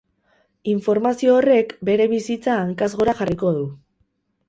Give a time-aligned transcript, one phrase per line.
[0.75, 3.73] Informazio horrek bere bizitza hankaz gora jarriko du.